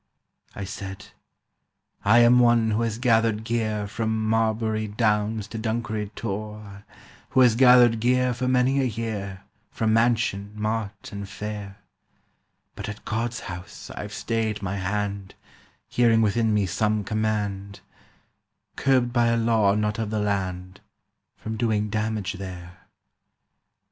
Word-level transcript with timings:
"I 0.55 0.63
said: 0.63 1.09
'I 2.05 2.19
am 2.21 2.39
one 2.39 2.71
who 2.71 2.81
has 2.81 2.97
gathered 2.97 3.43
gear 3.43 3.85
From 3.85 4.27
Marlbury 4.27 4.87
Downs 4.87 5.47
to 5.49 5.59
Dunkery 5.59 6.09
Tor, 6.15 6.85
Who 7.29 7.41
has 7.41 7.55
gathered 7.55 7.99
gear 7.99 8.33
for 8.33 8.47
many 8.47 8.79
a 8.79 8.83
year 8.85 9.43
From 9.69 9.93
mansion, 9.93 10.53
mart 10.55 11.11
and 11.11 11.29
fair; 11.29 11.77
But 12.75 12.89
at 12.89 13.05
God's 13.05 13.41
house 13.41 13.91
I've 13.91 14.11
stayed 14.11 14.63
my 14.63 14.77
hand, 14.77 15.35
Hearing 15.87 16.23
within 16.23 16.51
me 16.51 16.65
some 16.65 17.03
command— 17.03 17.81
Curbed 18.75 19.13
by 19.13 19.27
a 19.27 19.37
law 19.37 19.75
not 19.75 19.99
of 19.99 20.09
the 20.09 20.19
land 20.19 20.81
From 21.37 21.57
doing 21.57 21.91
damage 21.91 22.33
there. 22.39 22.87